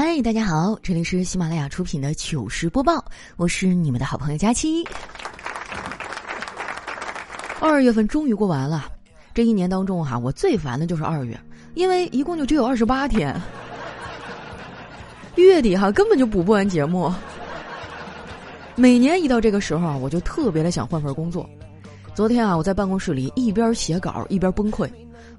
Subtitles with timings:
[0.00, 3.04] 嗨，大家好，这里是喜马拉雅出品的糗事播报，
[3.36, 4.86] 我是你们的好朋友佳期。
[7.58, 8.92] 二月份终于过完了，
[9.34, 11.36] 这一年当中哈，我最烦的就是二月，
[11.74, 13.34] 因为一共就只有二十八天，
[15.34, 17.12] 月底哈根本就补不完节目。
[18.76, 21.44] 每年一到这个时候啊，我就特别的想换份工作。
[22.14, 24.88] 昨天啊，我在办公室里一边写稿一边崩溃，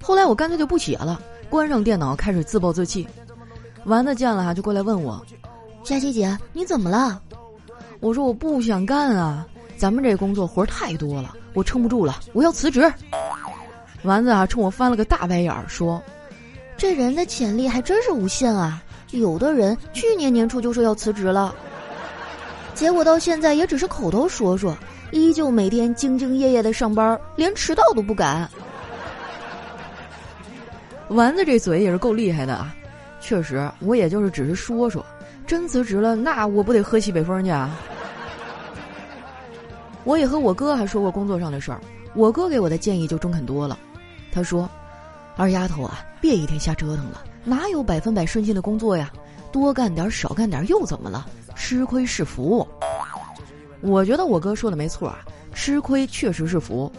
[0.02, 1.18] 后来我干脆就不写了，
[1.48, 3.08] 关上电脑开始自暴自弃。
[3.84, 5.20] 丸子见了哈，就过来问我
[5.82, 7.20] ：“佳琪姐，你怎么了？”
[8.00, 12.92] 我说：“我不想干啊，咱们这工作活儿太多了，我撑不住了，我要辞职。”
[14.02, 16.02] 丸子啊，冲我翻了个大白眼儿，说
[16.76, 18.82] ：“这人的潜力还真是无限啊！
[19.10, 21.54] 有的人去年年初就说要辞职了，
[22.74, 24.76] 结果到现在也只是口头说说，
[25.10, 28.48] 依旧每天兢兢业业的上班，连迟到都不敢。”
[31.08, 32.72] 丸子这嘴也是够厉害的啊！
[33.20, 35.04] 确实，我也就是只是说说，
[35.46, 37.70] 真辞职了，那我不得喝西北风去啊！
[40.04, 41.80] 我也和我哥还说过工作上的事儿，
[42.14, 43.78] 我哥给我的建议就中肯多了。
[44.32, 44.68] 他说
[45.36, 49.10] ：“二丫头啊，别一天瞎折腾了，哪有百分百顺心的工作呀？
[49.52, 51.26] 多干点少干点又怎么了？
[51.54, 52.66] 吃亏是福。”
[53.82, 55.18] 我觉得我哥说的没错啊，
[55.52, 56.90] 吃亏确实是福。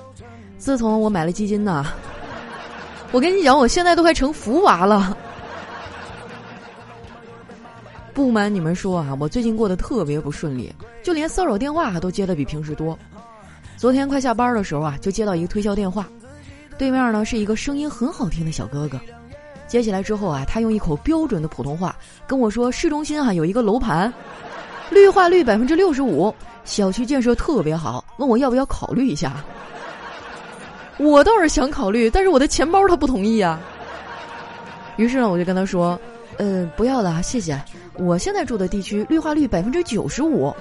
[0.58, 1.86] 自从我买了基金呢，
[3.12, 5.18] 我跟你讲，我现在都快成福娃了。
[8.14, 12.98] 不瞒你们说啊，我最近过得特别不顺利，就连骚扰电话都接的比平时多。
[13.78, 16.08] 昨天快下班的时候啊，就接到一个推销电话，
[16.78, 19.00] 对面呢是一个声音很好听的小哥哥。
[19.68, 21.96] 接起来之后啊，他用一口标准的普通话
[22.28, 24.14] 跟我说：“市中心啊有一个楼盘，
[24.90, 26.34] 绿化率百分之六十五，
[26.66, 29.44] 小区建设特别好，问我要不要考虑一下。”
[31.00, 33.60] 我倒是想考虑，但是我的钱包他不同意啊。
[34.98, 36.00] 于是呢，我就跟他说
[36.42, 37.62] ：“呃，不要了，谢谢。”
[38.00, 40.52] 我现在住的地区绿化率百分之九十五，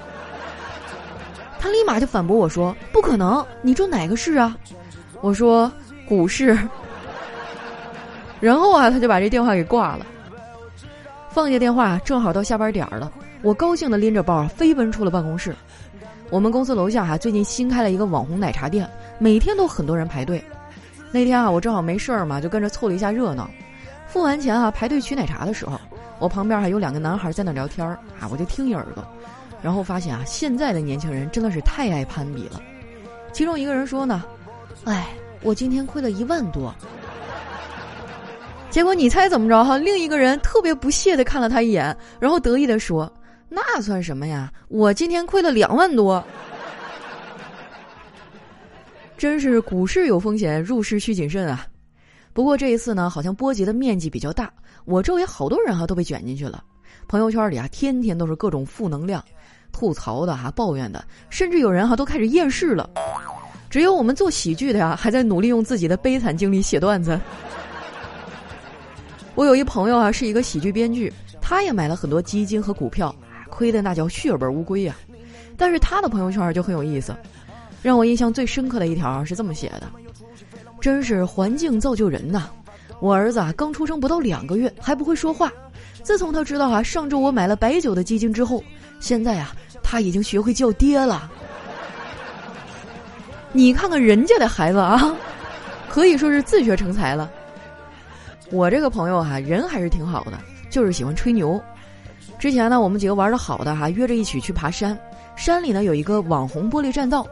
[1.59, 4.55] 他立马就反驳我说：“不可能，你住哪个市啊？”
[5.21, 5.71] 我说
[6.07, 6.55] ：“股市。”
[8.39, 10.05] 然后啊，他就把这电话给挂了。
[11.31, 13.11] 放下电话，正好到下班点儿了，
[13.41, 15.55] 我高兴的拎着包飞奔出了办公室。
[16.29, 20.43] 我们公司楼下哈最近新开了一个网红奶茶店，每天都很多人排队。
[21.11, 23.49] 那天啊，我正好没事儿嘛，就跟着凑了一下热闹。
[24.11, 25.79] 付完钱啊，排队取奶茶的时候。
[26.19, 29.03] 我旁边还有两个男孩在那聊天儿啊，我就听一耳朵，
[29.59, 32.61] 然后发现啊，现在的年轻人真的是太爱攀比了。
[33.33, 34.23] 其中一个人说呢
[34.85, 35.07] ：“哎，
[35.41, 36.71] 我今天亏了一万多。”
[38.69, 39.77] 结果你猜怎么着哈？
[39.77, 43.11] 另一个人特别不屑的看了他一眼，然后得意的说
[43.49, 44.51] ：“那算什么呀？
[44.67, 46.23] 我今天亏了两万多。”
[49.17, 51.65] 真是股市有风险，入市需谨慎啊。
[52.33, 54.51] 不过这一次呢，好像波及的面积比较大。
[54.85, 56.63] 我周围好多人哈都被卷进去了，
[57.07, 59.23] 朋友圈里啊天天都是各种负能量，
[59.71, 62.89] 吐槽的哈抱怨的，甚至有人哈都开始厌世了。
[63.69, 67.19] 只有我们做喜剧的呀还在努力用自己的悲惨经历写段子。
[69.33, 71.11] 我有一朋友啊是一个喜剧编剧，
[71.41, 73.15] 他也买了很多基金和股票，
[73.49, 74.95] 亏的那叫血本无归呀。
[75.55, 77.15] 但是他的朋友圈就很有意思，
[77.81, 79.83] 让我印象最深刻的一条是这么写的：
[80.81, 82.49] 真是环境造就人呐。
[82.99, 85.51] 我儿子啊，刚出生不到两个月，还不会说话。
[86.03, 88.63] 自从他知道啊，上周我买了白酒的基金之后，
[88.99, 91.31] 现在啊，他已经学会叫爹了。
[93.53, 95.15] 你看看人家的孩子啊，
[95.89, 97.29] 可以说是自学成才了。
[98.51, 101.61] 我这个朋友哈，人还是挺好的，就是喜欢吹牛。
[102.39, 104.97] 之前呢，我们几个玩的好的哈，约着一起去爬山。
[105.41, 107.25] 山里呢有一个网红玻璃栈道，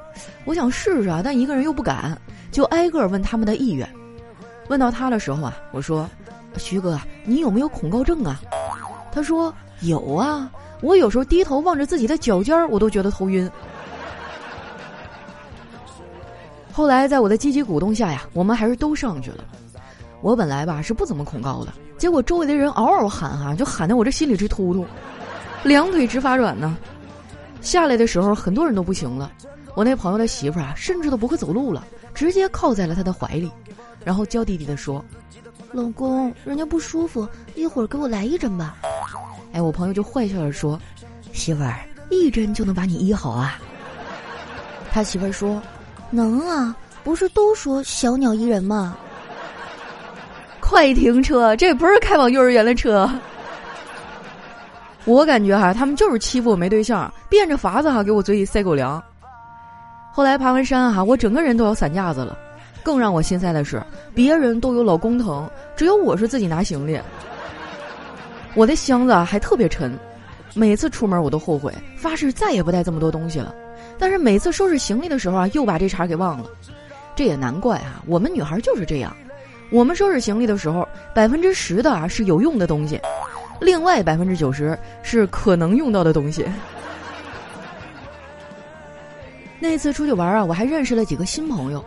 [0.44, 2.20] 我想试试啊，但一个人又不敢，
[2.52, 3.88] 就挨个问他们的意愿。
[4.68, 6.10] 问到他的时候啊，我说
[6.58, 8.42] ：“徐哥，你有没有恐高症啊？”
[9.14, 10.50] 他说：“有啊，
[10.82, 13.48] 我有时候低头望着自己的脚尖儿，我都觉得头晕。”
[16.74, 19.44] 后来在我的积极鼓动下呀，我们还是都上去了。
[20.22, 24.84] 我本来吧是不怎么恐高的，结果周围的人嗷嗷喊哈，就喊得我这心里直突突，
[25.62, 26.76] 两腿直发软呢。
[27.62, 29.32] 下来的时候，很多人都不行了。
[29.76, 33.52] 我那朋友的媳妇儿啊，甚至都不会走路了，直接靠在了他的怀里。
[34.04, 35.04] 然后娇滴滴的说
[35.72, 38.78] ：“老公，人家不舒服，一会儿给我来一针吧。”
[39.54, 40.80] 哎，我朋友就坏笑着说
[41.34, 41.80] ：“媳妇儿，
[42.10, 43.60] 一针就能把你医好啊？”
[44.92, 45.62] 他媳妇儿说
[46.10, 48.98] ：“能啊，不是都说小鸟依人吗？”
[50.60, 51.56] 快停车！
[51.56, 53.10] 这不是开往幼儿园的车。
[55.10, 59.04] 我感觉哈，他们就是欺负我没对象，变着法子哈给我嘴里塞狗粮。
[60.12, 62.38] 后来爬完山哈，我整个人都要散架子了。
[62.84, 63.82] 更让我心塞的是，
[64.14, 67.00] 别人都有老公疼，只有我是自己拿行李。
[68.54, 69.98] 我的箱子还特别沉，
[70.54, 73.54] 每次出门我都后悔，发誓再也不带这么多东西了。
[73.98, 76.46] 但是每次收拾行李的时候啊，又把这茬给忘了。
[77.16, 79.12] 这也难怪啊，我们女孩就是这样。
[79.72, 83.00] 我们收拾行李的时候，百分之十的啊是有用的东西，
[83.60, 86.46] 另外百分之九十是可能用到的东西。
[89.60, 91.84] 那次出去玩啊，我还认识了几个新朋友，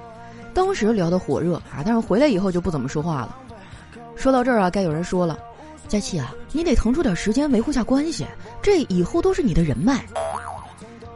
[0.53, 3.37] 当时聊得火热啊，但是回来以后就不怎么说话了。
[4.15, 5.39] 说到这儿啊，该有人说了，
[5.89, 8.27] 佳琪啊，你得腾出点时间维护下关系，
[8.61, 10.05] 这以后都是你的人脉。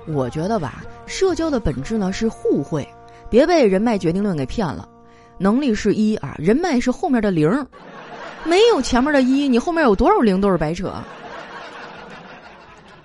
[0.07, 2.89] 我觉得吧，社交的本质呢是互惠，
[3.29, 4.89] 别被人脉决定论给骗了。
[5.39, 7.51] 能力是一啊，人脉是后面的零，
[8.47, 10.93] 没有前面的一，你后面有多少零都是白扯。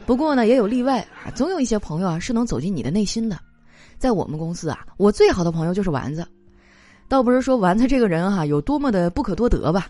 [0.06, 3.38] 不过呢，也有例外啊，总有一些朋友啊是能走进你的内心的。
[3.98, 6.26] 在我们公司啊，我最好的朋友就是丸子，
[7.08, 9.88] 倒不是说丸子这个人哈有多么的不可多得吧，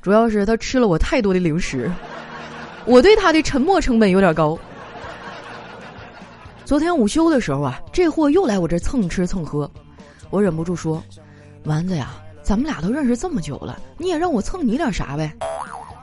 [0.00, 1.90] 主要是他吃了我太多的零食，
[2.86, 4.58] 我对他的沉默成本有点高。
[6.64, 9.70] 昨天午休的时候啊，这货又来我这蹭吃蹭喝，
[10.30, 11.02] 我忍不住说。
[11.64, 12.14] 丸子呀，
[12.50, 15.32] 咱们俩都认识这么久了，你也让我蹭你点啥呗？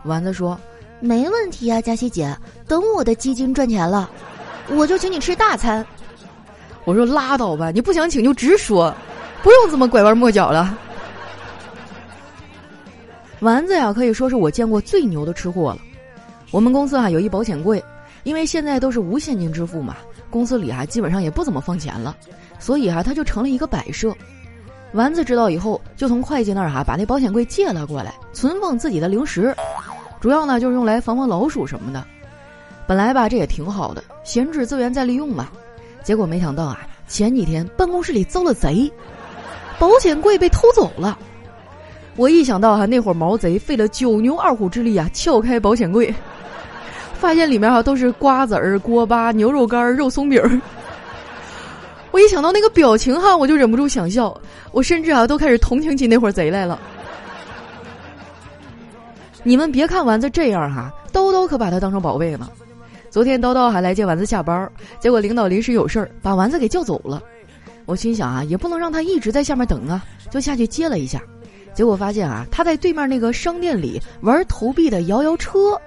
[0.06, 0.58] 丸子说
[1.02, 2.34] ：“没问题啊，佳琪姐，
[2.66, 4.10] 等我的基金赚钱了，
[4.70, 5.86] 我就请你吃大餐。”
[6.88, 8.96] 我说：“拉倒吧，你不想请就直说，
[9.44, 10.80] 不用这么拐弯抹角了。”
[13.42, 15.80] 丸子呀，可以说是我见过最牛的吃货了。
[16.52, 17.84] 我们公司啊有一保险柜，
[18.24, 19.98] 因为现在都是无现金支付嘛，
[20.30, 22.16] 公司里啊基本上也不怎么放钱了，
[22.58, 24.16] 所以啊它就成了一个摆设。
[24.94, 29.56] 丸子知道以后，就从会计那儿哈把那保险柜借了过来，存放自己的零食，
[30.20, 32.04] 主要呢就是用来防防老鼠什么的。
[32.88, 35.50] 本来吧这也挺好的，闲置资源再利用嘛。
[36.04, 38.90] 结果没想到啊，前几天办公室里遭了贼，
[39.78, 41.20] 保险柜被偷走了。
[42.16, 46.12] 我一想到哈那会毛贼费了九牛二虎之力啊撬开保险柜，
[47.14, 50.62] 发现里面哈都是瓜子儿、锅巴、牛肉干、肉松饼儿。
[52.12, 54.36] 我一想到那个表情哈，我就忍不住想笑。
[54.72, 56.80] 我甚至啊都开始同情起那伙贼来了。
[59.44, 62.50] 你们别看丸子这样哈，叨叨可把他当成宝贝呢。
[63.10, 64.70] 昨天叨叨还来接丸子下班，
[65.00, 67.22] 结果领导临时有事儿把丸子给叫走了。
[67.86, 71.22] 我心想啊，也不能让他一直在下面等啊，就下去接了一下。
[71.74, 75.80] 结果发现啊，他在对面那个商店里玩投币的摇摇车。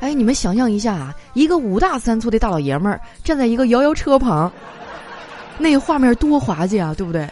[0.00, 4.52] 哎，你们想象一下啊，一个五大三粗的大老爷们儿站在一个摇摇车旁。
[5.58, 7.28] 那画面多滑稽啊，对不对？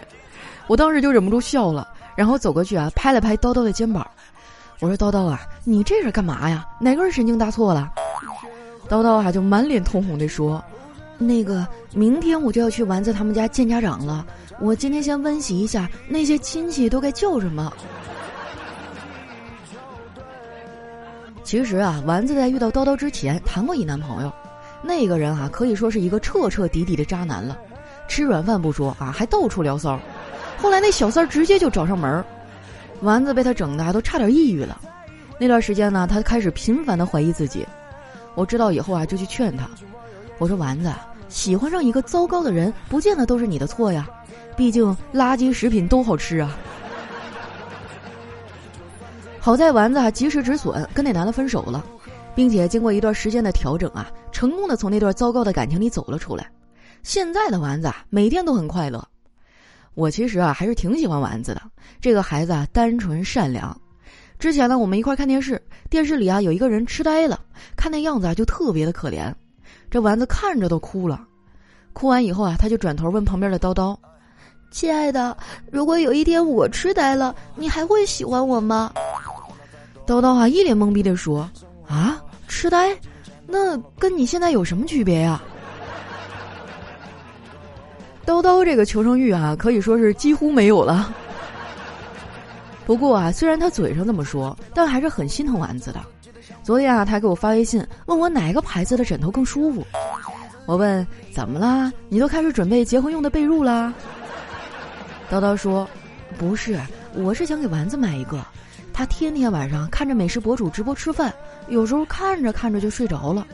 [0.69, 4.07] 我当时就忍不住笑了，然后走过去啊，拍了拍叨叨的肩膀，
[4.79, 6.65] 我说：“叨叨啊，你这是干嘛呀？
[6.81, 7.91] 哪根神经搭错了？”
[8.89, 10.63] 叨叨啊，就满脸通红的说
[11.19, 14.25] ：“那个，明天我就要去丸子他们家见家长了，
[14.61, 17.73] 我今天先温习一下那些亲戚都该叫什么。”
[21.43, 24.33] 其实啊，丸子在遇到叨叨之前谈过一男朋友，
[24.81, 27.59] 那个人啊，可以说是一个彻彻底底的渣男了。
[28.09, 29.99] 吃软饭不说啊，还到处聊骚。
[30.59, 32.25] 后来那小三儿直接就找上门儿，
[33.01, 34.81] 丸子被他整的都差点抑郁了。
[35.39, 37.67] 那段时间呢，他开始频繁的怀疑自己。
[38.35, 39.69] 我知道以后啊，就去劝他。
[40.39, 40.93] 我说丸子，
[41.29, 44.09] 喜欢上一个糟糕的人，不见得都是你的错呀。
[44.57, 46.57] 毕竟垃圾食品都好吃啊。
[49.41, 51.85] 好在丸子啊及时止损，跟那男的分手了，
[52.35, 56.49] 并且经过一段时间的调整啊，成功的从那段糟糕的感情里走了出来。
[57.03, 59.07] 现在的丸子啊，每天都很快乐。
[59.95, 61.63] 我其实啊，还是挺喜欢丸子的。
[62.01, 63.79] 这个孩子啊，单纯善良。
[64.39, 67.39] 之前呢，我们一块看电视，电视里啊，有一个人痴呆了，
[67.77, 69.33] 看那样子啊，就特别的可怜。
[69.91, 71.25] 这丸子看着都哭了。
[71.93, 73.97] 哭完以后啊，他就转头问旁边的叨叨
[74.73, 75.37] ：“亲爱的，
[75.71, 78.93] 如果有一天我痴呆了，你还会喜欢我吗？”
[80.07, 81.49] 叨叨啊，一脸懵逼的说
[81.87, 82.97] ：“啊，痴呆？
[83.47, 85.43] 那跟你现在有什么区别呀？”
[88.25, 91.13] 叨叨这个求生欲啊，可以说是几乎没有了。
[92.87, 96.01] 不过啊，虽然他嘴上这么说，但还是很心疼丸子的。
[96.63, 99.85] 昨天啊，他给我发微信，问我哪个牌子的枕头更舒服。
[100.67, 101.93] 我问怎么啦？
[102.09, 103.93] 你都开始准备结婚用的被褥啦？
[105.31, 105.89] 叨叨说，
[106.39, 106.79] 不是，
[107.15, 108.41] 我是想给丸子买一个。
[108.93, 111.33] 他天天晚上看着美食博主直播吃饭，
[111.69, 113.47] 有时候看着看着就睡着了。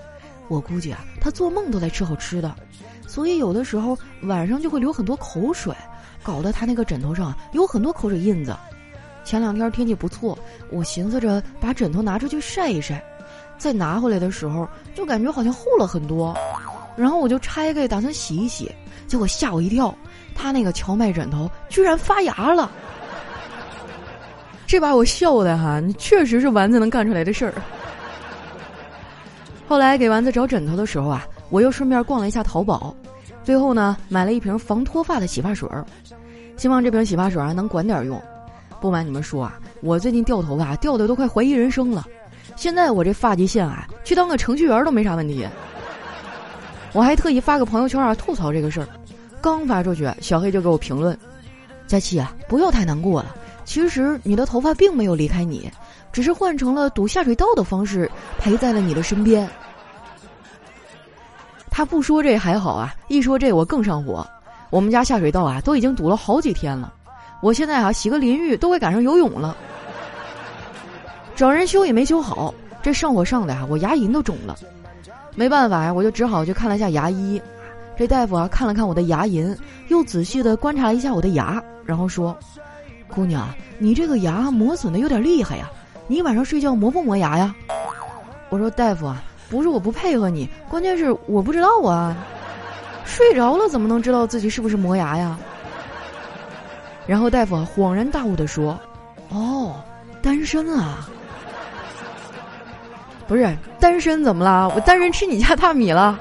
[0.49, 2.55] 我估计啊，他做梦都在吃好吃的。
[3.19, 5.75] 所以有的时候晚上就会流很多口水，
[6.23, 8.57] 搞得他那个枕头上有很多口水印子。
[9.25, 10.39] 前两天天气不错，
[10.71, 13.03] 我寻思着把枕头拿出去晒一晒，
[13.59, 16.33] 再拿回来的时候就感觉好像厚了很多，
[16.97, 18.71] 然后我就拆开打算洗一洗，
[19.09, 19.93] 结果吓我一跳，
[20.33, 22.71] 他那个荞麦枕头居然发芽了。
[24.65, 27.55] 这把我笑的哈，确实是丸子能干出来的事儿。
[29.67, 32.95] 后来给丸子找枕头的时候啊，我又顺便逛了一下淘宝，
[33.49, 35.83] 最后呢买了一瓶防脱发的洗发水儿，
[36.59, 38.23] 希望这瓶洗发水啊能管点用。
[38.79, 42.07] 不瞒你们说啊，我最近掉头发掉的都快怀疑人生了，
[42.57, 45.49] 现在我这发际线啊，去当个程序员都没啥问题。
[46.93, 48.89] 我还特意发个朋友圈啊吐槽这个事儿，
[49.41, 51.19] 刚发出去，小黑就给我评论
[51.89, 55.73] ：“佳琪啊，不要太难过了，其实你的头发并没有离开你。”
[56.13, 59.49] 只是换成了堵下水道的方式陪在了你的身边。
[61.79, 64.27] 他不说这还好啊，一说这我更上火。
[64.69, 66.93] 我们家下水道啊都已经堵了好几天了，
[67.41, 69.57] 我现在啊洗个淋浴都快赶上游泳了。
[71.37, 74.57] 找人修也没修好，这上火上的啊我牙龈都肿了。
[75.37, 77.41] 没办法呀，我就只好去看了一下牙医。
[77.97, 79.57] 这大夫啊看了看我的牙龈，
[79.87, 82.37] 又仔细的观察了一下我的牙，然后说
[83.07, 85.71] ：“姑娘，你这个牙磨损的有点厉害呀。”
[86.11, 87.55] 你晚上睡觉磨不磨牙呀？
[88.49, 92.17] 我说大夫啊，不是我不配合你，关键是我不知道啊。
[93.05, 95.39] 睡着了怎么能知道自己是不是磨牙呀？
[97.07, 98.79] 然后大夫恍然大悟的说
[99.33, 99.83] ：“哦，
[100.21, 101.09] 单身啊，
[103.27, 104.71] 不是单身怎么了？
[104.75, 106.19] 我单身吃你家大米了。”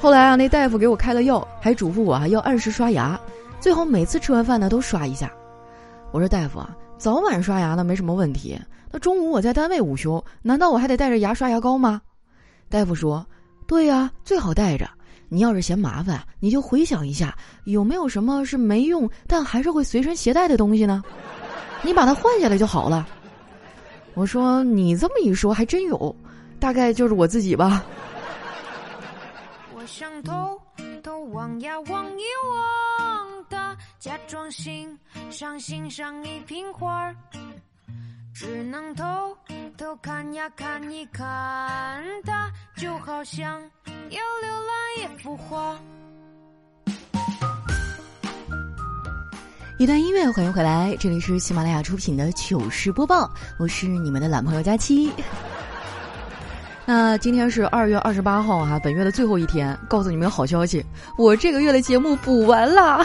[0.00, 3.18] 后来啊，那大夫给我开了药，还嘱咐我啊要按时刷牙，
[3.60, 5.30] 最好每次吃完饭呢都刷一下。
[6.10, 6.76] 我说大夫啊。
[6.98, 8.56] 早晚刷牙呢没什么问题，
[8.92, 12.02] 那中午我在单位午休，难道我还得带着牙刷牙膏吗？
[12.68, 13.26] 大夫说
[13.66, 14.88] ：“对呀，最好带着。
[15.28, 17.34] 你要是嫌麻烦，你就回想一下，
[17.64, 21.02] 有没有什么是没用但还是会随身携带的东西呢？
[21.82, 23.08] 你把它换下来就好了。”
[24.14, 26.14] 我说：“你这么一说，还真有，
[26.60, 27.82] 大概就是我自己吧。”
[29.74, 30.60] 我想偷
[31.02, 34.98] 偷望呀望一望的，假装欣
[35.30, 37.16] 赏欣赏一瓶花儿，
[38.34, 39.04] 只能偷
[39.76, 43.60] 偷看呀看一看它，就好像
[44.08, 45.76] 要浏览一幅画。
[49.78, 55.12] 一段音乐，欢迎回来，这里是喜马拉雅出品的糗事播报，我是你们的懒朋友佳期。
[56.86, 60.82] 那今天是二月二十八号哈，本月的最后一天，告诉你们好消息，
[61.18, 63.04] 我这个月的节目补完了，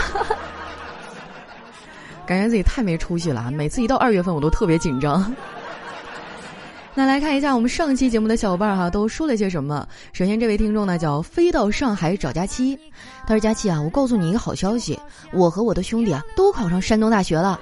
[2.27, 5.33] 感觉自己太没出息了，每次一到二月份我都特别紧张。
[6.93, 9.87] 那来看一下我们上期节目的小伙伴哈都说了些什么。
[10.13, 12.77] 首先这位听众呢叫飞到上海找佳期，
[13.25, 14.99] 他说佳期啊，我告诉你一个好消息，
[15.31, 17.59] 我和我的兄弟啊都考上山东大学了，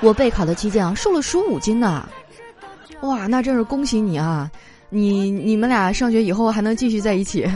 [0.00, 2.06] 我备考的期间啊瘦了十五斤呢，
[3.00, 4.50] 哇，那真是恭喜你啊！
[4.90, 7.50] 你你们俩上学以后还能继续在一起？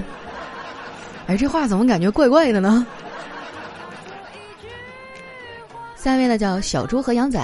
[1.27, 2.87] 哎，这话怎么感觉怪怪的呢？
[6.02, 7.38] 下面呢叫小猪和羊仔，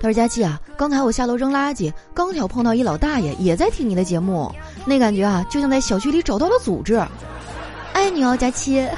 [0.00, 4.50] 他说：“佳琪啊，刚才我下楼扔垃圾，刚巧碰到一老大爷也在听你的节目，
[4.86, 6.98] 那感觉啊，就像在小区里找到了组织。
[7.92, 8.88] 爱你哦，佳琪。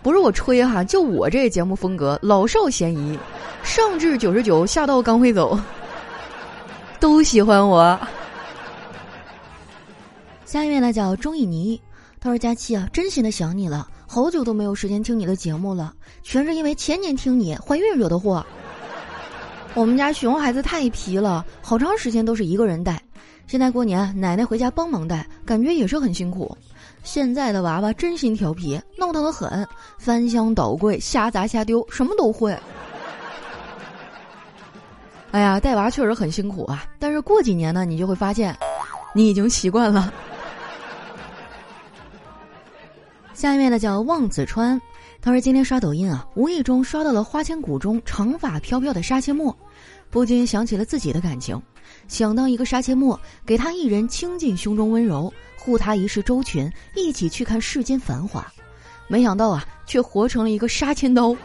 [0.00, 3.18] 不是我吹哈，就我这节目风格，老少咸宜，
[3.64, 5.58] 上至九十九，下到刚会走。”
[7.00, 7.98] 都喜欢我。
[10.44, 11.82] 下一位呢叫钟以妮，
[12.20, 18.44] 他说：“佳期啊，真心的想你了，好久都没有时间听你的节目了，全是因为前年听你怀孕惹的祸。
[19.74, 23.02] 我们家熊孩子太皮了，好长时间都是一个人带，
[23.46, 26.56] 现在过年奶奶回家帮忙带，感觉也是很辛苦。
[27.02, 32.56] 现在的娃娃真心调皮，闹腾的很，翻箱倒柜、瞎砸瞎丢，什么都会。”
[35.32, 36.86] 哎呀，带娃确实很辛苦啊！
[36.98, 38.56] 但是过几年呢，你就会发现，
[39.14, 40.10] 你已经习惯了。
[43.36, 44.80] 下面呢叫望子川，
[45.20, 49.54] 他说今天刷抖音啊，无意中刷到了花千骨中长发飘飘的杀阡陌，
[50.08, 51.60] 不禁想起了自己的感情，
[52.08, 58.46] 想当一个杀阡陌，给他一人倾尽胸中温柔，护他一世周全，一起去看世间繁华。
[59.06, 61.36] 没想到啊，却活成了一个杀千刀，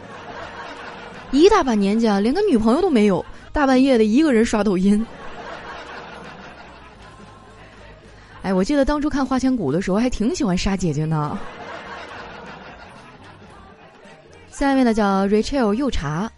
[1.30, 3.22] 一大把年纪啊，连个女朋友都没有。
[3.52, 5.06] 大半夜的一个人刷抖音，
[8.40, 11.38] 哎，我记得当初看《花千骨》的时候，还挺喜欢杀姐姐呢。
[14.62, 16.30] 下一位呢叫 Rachel 又茶，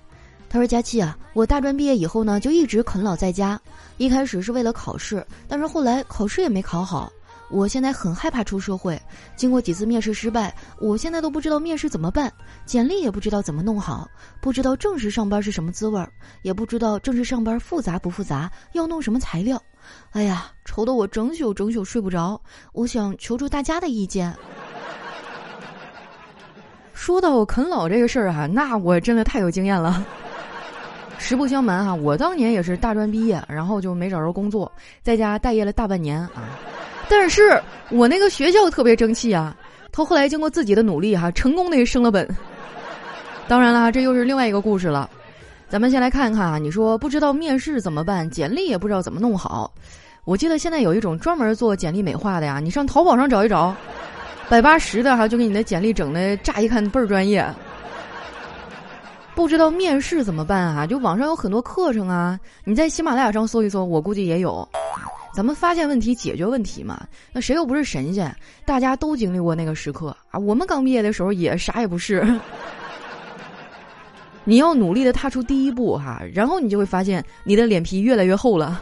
[0.48, 3.60] 他说：“佳期啊，我大专毕业以后呢，就一直啃老在家。
[3.98, 7.12] 一开始是为了考试，但是后来考试也没考好。
[7.50, 8.98] 我现在很害怕出社会，
[9.36, 12.32] 经过几次面试失败，我现在都不知道面试怎么办。”
[12.64, 14.08] 简历也不知道怎么弄好，
[14.40, 19.62] 不知道正式上班是什么滋味儿，也不知道正式上班复杂不复杂，要弄什么材料。
[20.12, 22.40] 哎呀，愁得我整宿整宿睡不着。
[22.72, 24.34] 我想求助大家的意见。
[27.04, 30.02] 说到啃老这个事儿啊，那我真的太有经验了。
[31.20, 36.48] 实不相瞒哈，我当年也是大专毕业，然后就没找着工作，在家待业了大半年啊。
[37.06, 39.54] 但是我那个学校特别争气啊，
[39.92, 42.26] 他后来经过自己的努力哈，成功的升了本。
[43.46, 45.10] 当然了，这又是另外一个故事了。
[45.68, 49.70] 咱们先来看看啊，你说不知道面试怎么办，简历也不知道怎么弄好。
[50.24, 53.76] 我记得现在有一种专门做简历美化的呀，你上淘宝上找一找，
[54.48, 57.44] 百八十的哈，就给你的简历整的乍一看倍儿专业。
[59.34, 60.86] 不知道面试怎么办啊？
[60.86, 64.68] 就网上有很多课程啊，你在喜马拉雅上搜一搜，我估计也有。
[65.34, 67.04] 咱们发现问题，解决问题嘛。
[67.32, 68.32] 那谁又不是神仙？
[68.64, 70.38] 大家都经历过那个时刻啊。
[70.38, 72.24] 我们刚毕业的时候也啥也不是。
[74.44, 78.80] 你要努力的踏出第一步哈，然后你就会发现你的脸皮越来越厚了。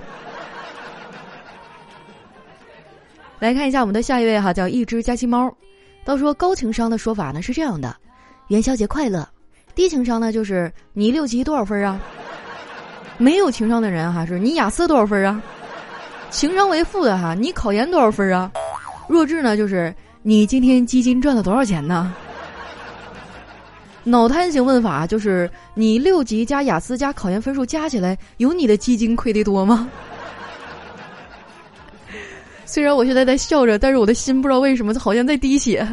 [3.42, 5.52] 来看一下我们的下一位哈，叫一只假期猫。
[6.04, 7.92] 都说高情商的说法呢是这样的：
[8.46, 9.28] 元宵节快乐。
[9.75, 12.00] 低情商呢，就是你六级多少分啊？
[13.18, 15.42] 没有情商的人哈，是你雅思多少分啊？
[16.30, 18.49] 情商为负的哈，你考研多少分啊？
[19.08, 22.14] 弱智呢，就是你今天基金赚了多少钱呢？
[24.04, 29.88] 脑瘫型问法就是你六级加雅思加考研分数加起来，有你的基金亏的多吗？
[32.72, 35.86] 虽然我现在在笑着，但是我的心不知道为什么好像在滴血。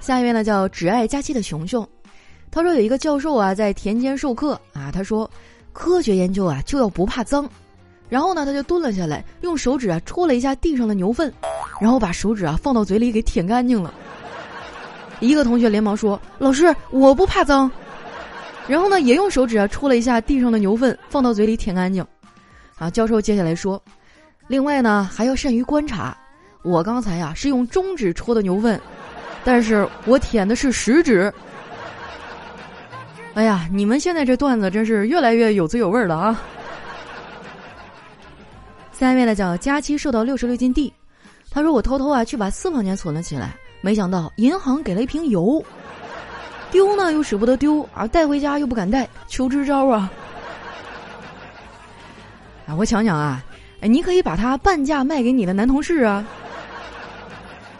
[0.00, 1.88] 下一位呢叫只爱假期的熊熊，
[2.50, 5.30] 他说有一个教授啊在田间授课啊，他说
[5.72, 7.48] 科学研究啊就要不怕脏，
[8.08, 11.32] 然后呢他就蹲了下来，用手指啊戳了一下地上的牛粪，
[11.80, 13.94] 然后把手指啊放到嘴里给舔干净了。
[15.20, 17.70] 一个同学连忙说：“老师，我不怕脏。”
[18.66, 22.04] 然后呢也用手指啊戳了一下地上的牛粪，放到嘴里舔干净。
[22.78, 23.82] 啊，教授接下来说
[24.48, 26.16] ：“另外呢还要善于观察，
[26.62, 28.80] 我刚才呀是用中指戳的牛粪。”
[29.44, 31.32] 但是我舔的是食指。
[33.34, 36.42] 哎呀，你们现在这段子真是越来越有滋有味了啊！
[38.92, 40.92] 下一位呢叫佳期瘦到六十六斤地，
[41.50, 45.64] 他说我偷偷啊去把私房钱存了起来，没想到银行给了一瓶油，
[46.70, 50.10] 丢呢又舍不得丢啊，带回家又不敢带，求支招啊！
[52.66, 53.42] 啊，我想想啊，
[53.80, 56.26] 哎，你可以把它半价卖给你的男同事啊。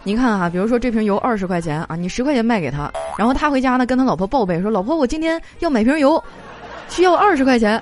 [0.03, 6.23] 你看啊，比如说这瓶油二十块钱啊，你十块钱卖给他，然后他回家呢跟他老婆报备说：“老婆，我今天要买瓶油，
[6.87, 7.81] 需要二十块钱。”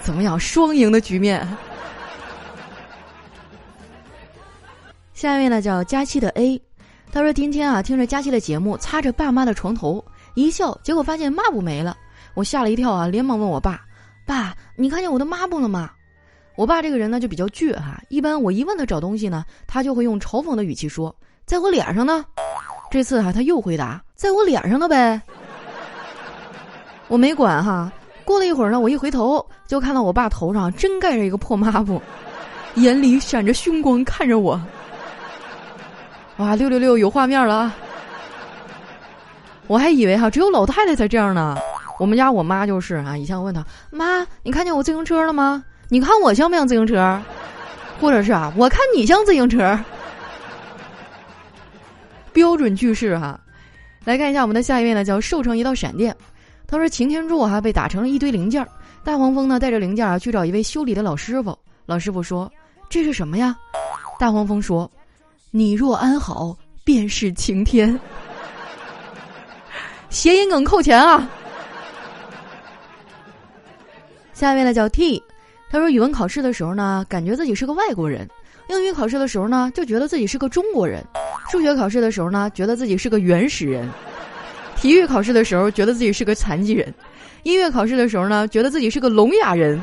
[0.00, 1.46] 怎么样，双赢的局面？
[5.12, 6.60] 下一位呢叫佳期的 A，
[7.12, 10.02] 他说今天啊听着佳期的节目，擦着爸妈的床头
[10.34, 11.96] 一笑，结果发现抹布没了，
[12.34, 13.80] 我吓了一跳啊，连忙问我爸
[14.26, 15.90] ：“爸，你看见我的抹布了吗？”
[16.56, 21.14] 我爸这个人呢就比较倔哈，一般我一问他找东西呢，他就会用嘲讽的语气说
[21.46, 22.24] ：“在我脸上呢。”
[22.90, 25.20] 这次哈他又回答：“在我脸上呢呗。”
[27.08, 27.92] 我没管哈。
[28.24, 32.02] 过了一会儿呢，我一回头就看到我爸头上真盖着一个破抹布，
[32.74, 34.60] 眼里闪着凶光看着我。
[36.38, 37.72] 哇，六六六有画面了！
[39.68, 41.56] 我还以为哈只有老太太才这样呢。
[41.98, 47.20] 我们家我妈就是啊，以前我问她妈：“你看见我自行车了吗？”你看我像不像自行车？
[48.00, 49.78] 或者是啊，我看你像自行车。
[52.32, 53.40] 标准句式哈，
[54.04, 56.14] 来看一下我们的下一位呢，叫瘦成一道闪电。
[56.66, 58.66] 他说擎天柱哈被打成了一堆零件，
[59.04, 61.56] 大黄蜂呢带着零件啊去找一位修理的老师傅。
[61.86, 62.52] 老师傅说
[62.90, 63.56] ：“这是什么呀？”
[64.18, 64.90] 大黄蜂说
[65.50, 66.54] ：“你若安好，
[66.84, 67.98] 便是晴天。
[70.10, 71.26] ”谐音梗扣钱啊！
[74.36, 75.22] 下一位呢叫 T。
[75.70, 78.26] 他说：“语文考试的时候呢，感觉自己是个外国人；
[78.68, 81.02] 英语考试的时候呢，就觉得自己是个中国人；
[81.50, 83.88] 数学考试的时候呢，觉得自己是个原始人；
[84.76, 86.86] 体育考试的时候，觉得自己是个残疾人；
[87.44, 89.80] 音乐考试的时候呢，觉得自己是个聋哑人；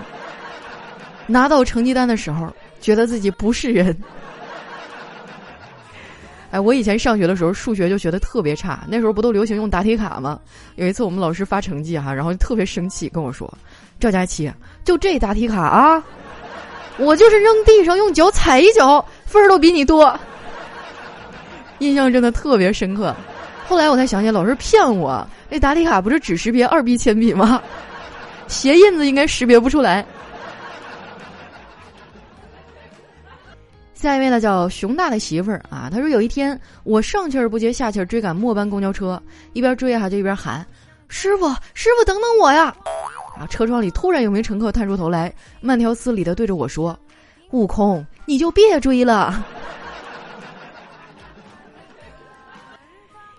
[1.26, 2.48] 拿到成绩单的时候，
[2.80, 3.98] 觉得自己不是人。”
[6.52, 10.40] 哎，我以前上学的时候数学就学的特别差，那时候不都流行用答题卡吗？
[10.76, 13.52] 有一次我们老师发成绩哈，然后就特别生气跟我说
[14.00, 14.52] ：“赵佳琪，
[14.84, 16.04] 就这答题卡啊，
[16.98, 20.20] 我就是扔地上用脚踩一脚，分儿都比你多。”
[21.80, 23.16] 印象真的特别深刻。
[23.68, 27.62] 后来我才想起老师骗我，那答题卡不是只识别二 B 铅笔吗？
[28.48, 30.06] 鞋印子应该识别不出来。
[33.94, 39.22] 下一位呢叫熊大的媳妇儿啊，他说有一天我上气儿不接下气儿追赶末班公交车，
[39.54, 40.66] 一边追哈就一边喊
[41.08, 42.76] ：“师傅，师傅，等等我呀！”
[43.38, 46.98] 啊，车窗里突然有名乘客探出头来，慢条斯理的对着我说
[47.52, 49.44] ：“悟空，你就别追了。”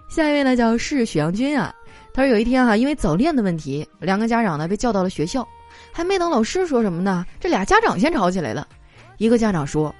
[0.09, 1.75] 下一位呢叫是许阳君啊，
[2.13, 5.47] 他说有一天哈，因为早恋的问题，两个家长呢被叫到了学校，
[5.93, 8.67] 还没等老师说什么呢，这俩家长先吵起来了。
[9.19, 9.95] 一个家长说：“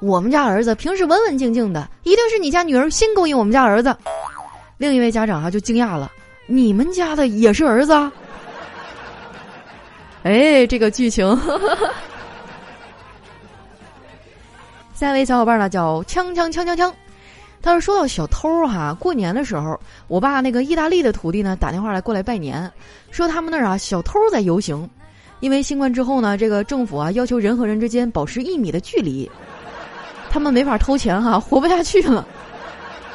[0.00, 3.96] 我们家儿子平时文文静静的，一定是你家女儿先勾引我们家儿子。”
[4.78, 6.10] 另一位家长哈就惊讶了
[6.46, 7.92] ：“你们家的也是儿子？”
[10.22, 11.38] 哎，这个剧情。
[14.94, 16.92] 下一位小伙伴呢叫锵锵锵锵锵。
[17.62, 19.78] 他说：“说到小偷哈，过年的时候，
[20.08, 22.70] 我爸那个意大利的徒弟呢打电话来过来拜年，
[23.10, 24.88] 说他们那儿啊小偷在游行，
[25.40, 29.30] 因为新冠之后呢，这个政府啊要求人和人之间保持一米的距离，
[30.30, 32.26] 他们没法偷钱哈，活不下去了。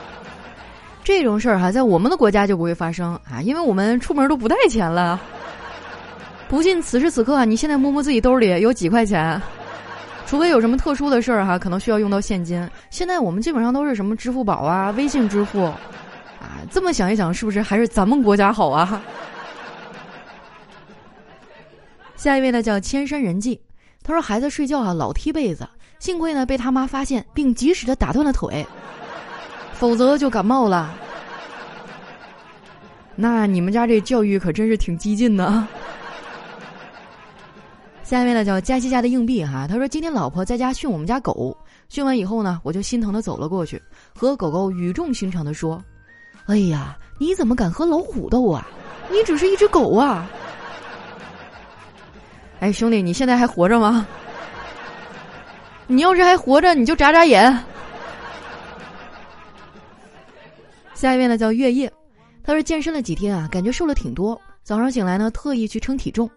[1.04, 5.20] 这种事儿哈，在我们的国家就不会发生啊，因为我们出门都不带钱了。
[6.48, 9.42] 不信此时此刻啊，你现在摸摸自己兜里有几块钱。”
[10.28, 12.68] 除非有什么特殊的事儿哈，可能需要用到现金。
[12.90, 19.00] 现在我们基本上都是什么支付宝啊、微信支付，啊，这么想一想，是不是还是咱们国家好啊？
[22.16, 23.62] 下一位呢叫千山人迹，
[24.02, 28.66] 他说孩子睡觉啊老踢被子，幸亏呢被他妈发现并及时的打断了腿，
[29.74, 30.92] 否则就感冒了。
[33.16, 35.68] 那你们家这教育可真是挺激进的。
[38.06, 41.58] 下一位呢叫佳琪家的硬币哈，他说今天老婆在家训我们家狗，
[41.90, 43.82] 训完以后呢，我就心疼的走了过去，
[44.16, 45.84] 和狗狗语重心长的说
[46.46, 48.68] ：“哎呀，你怎么敢和老虎斗啊？
[49.10, 50.30] 你只是一只狗啊！”
[52.62, 54.06] 哎，兄弟，你现在还活着吗？
[55.88, 57.60] 你要是还活着，你就眨眨眼。
[60.94, 61.92] 下一位呢叫月夜，
[62.44, 66.30] 他说健身了几天啊，感觉瘦了挺多，早上醒来呢，特意去称体重。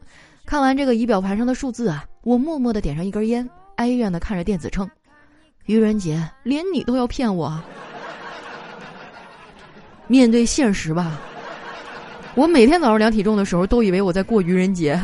[0.49, 4.89] 看完这个仪表盘上的数字啊，我默默的点上一根烟，哀怨的看着电子秤。
[5.67, 7.63] 愚人节，连你都要骗我？
[10.09, 11.21] 面对现实吧。
[12.35, 14.99] 我每天早上量体重的时候，都以为我在过愚人节。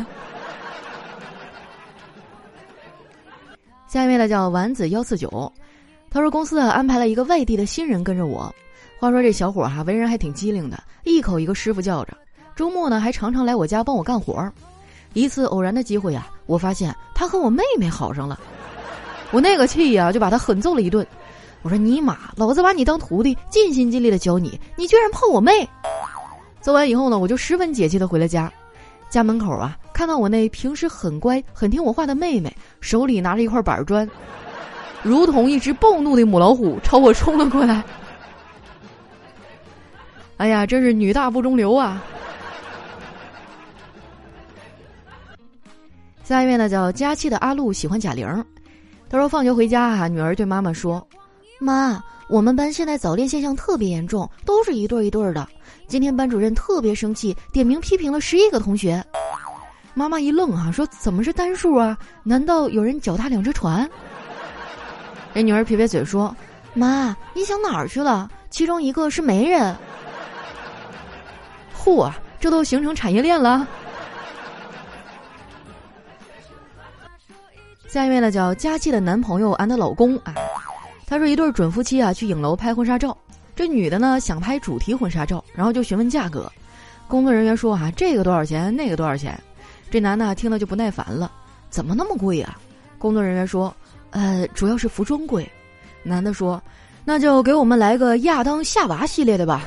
[3.87, 5.53] 下一位呢叫丸子幺四九，
[6.09, 8.51] 他说公司啊安排了一个外地的新人跟着我。
[8.99, 12.17] 话说这小伙哈为人还挺机灵的，一口一个师傅叫着，
[12.57, 14.51] 周末呢还常常来我家帮我干活儿。
[15.15, 18.39] 一次偶然的机会呀，我发现他和我妹妹好上了，
[19.31, 21.07] 我那个气呀，就把他狠揍了一顿。
[21.63, 25.67] 我说尼玛，老子把你当徒弟，尽心尽力的教你，你居然泡我妹！
[26.61, 28.53] 揍完以后呢，我就十分解气的回了家。
[29.09, 34.09] 家门口啊，看到我那平时很乖、很听我话的妹妹，手里拿着一块板砖，
[35.03, 37.83] 如同一只暴怒的母老虎朝我冲了过来。
[40.37, 42.03] 哎呀，真是女大不中留啊！
[46.25, 48.27] 下一位呢叫佳期的阿露喜欢贾玲，
[49.11, 51.07] 他说放学回家啊，女儿对妈妈说
[51.61, 55.47] ：“妈，我们班现在早恋现象特别严重，都是一对一对的。
[55.87, 59.05] 今天班主任特别生气，点名批评了十一个同学。”
[59.93, 61.97] 妈妈一愣啊，说：“怎么是单数啊？
[62.23, 63.87] 难道有人脚踏两只船？”
[65.35, 66.35] 这女儿撇撇嘴说
[66.73, 68.31] ：“妈，你想哪儿去了？
[68.49, 69.77] 其中一个是媒人。”
[71.77, 72.11] 嚯，
[72.41, 73.69] 这都形成产业链了。
[77.95, 80.35] 下一位呢叫佳琪的男朋友俺的老公啊，
[81.07, 83.17] 他说一对准夫妻啊去影楼拍婚纱照，
[83.55, 86.51] 这女的呢想拍主题婚纱照，然后就询问价格，
[87.07, 89.41] 工作人员说啊这个多少钱，那个多少钱，
[89.93, 91.31] 这男的听了就不耐烦了，
[91.71, 92.59] 怎么那么贵啊？
[92.99, 93.73] 工作人员说，
[94.11, 95.49] 呃主要是服装贵，
[96.03, 96.61] 男的说，
[97.05, 99.63] 那就给我们来个亚当夏娃系列的吧，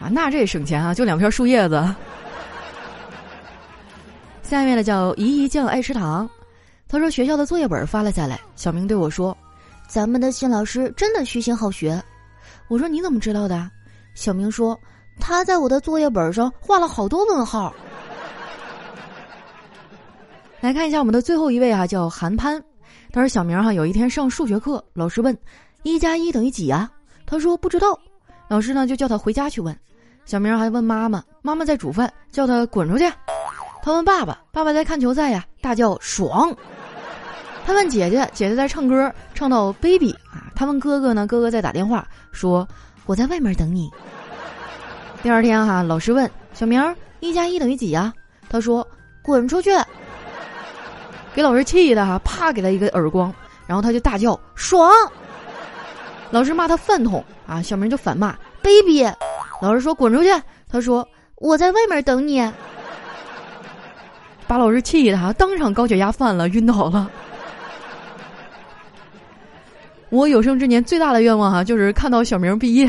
[0.00, 1.94] 啊那这省钱啊，就两片树叶子。
[4.52, 6.28] 下面呢叫姨姨酱爱吃糖，
[6.86, 9.34] 他说学校的作业本发了下来，小明对我说
[9.88, 11.98] ：“咱们的新老师真的虚心好学。”
[12.68, 13.70] 我说：“你怎么知道的？”
[14.14, 14.78] 小明说
[15.18, 17.74] ：“他在我的作业本上画了好多问号。”
[20.60, 22.62] 来看一下我们的最后一位啊，叫韩潘。
[23.10, 25.34] 他说：“小明哈有一天上数学课，老师问
[25.82, 26.92] 一加一等于几啊？
[27.24, 27.98] 他说不知道。
[28.48, 29.74] 老师呢就叫他回家去问。
[30.26, 33.10] 小明还问妈妈，妈妈在煮饭，叫他滚出去。”
[33.84, 36.54] 他问爸爸，爸爸在看球赛呀，大叫爽。
[37.66, 40.46] 他问姐姐，姐姐在唱歌，唱到 baby 啊。
[40.54, 42.66] 他问哥哥呢，哥哥在打电话，说
[43.06, 43.90] 我在外面等你。
[45.20, 46.80] 第二天哈，老师问小明
[47.18, 48.12] 一加一等于几呀？
[48.48, 48.86] 他说
[49.20, 49.70] 滚出去。
[51.34, 53.34] 给老师气的哈，啪给他一个耳光，
[53.66, 54.92] 然后他就大叫爽。
[56.30, 59.04] 老师骂他饭桶啊，小明就反骂 baby。
[59.60, 60.28] 老师说滚出去，
[60.68, 61.04] 他说
[61.36, 62.48] 我在外面等你。
[64.52, 67.10] 把老师气的哈，当场高血压犯了，晕倒了。
[70.10, 72.86] 我有生之年最大的愿望哈，就是看到小明毕业。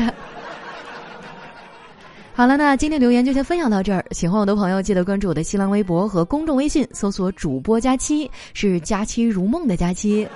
[2.36, 4.04] 好了，那今天留言就先分享到这儿。
[4.10, 10.26] 喜欢我的朋友，记得关注我的新浪微博和公众微信，搜索“主播佳期”，是“佳期如梦”的佳期。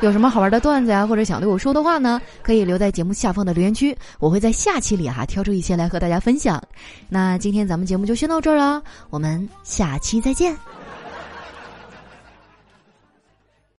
[0.00, 2.20] 有什么好玩的段子呀，或者想对我说的话呢？
[2.42, 6.60] 可以留在节目下方的留言区，我会在下期里哈挑出一些来和大家分享。
[7.08, 10.83] 那今天咱们节目就先到这儿了，我们下期再见。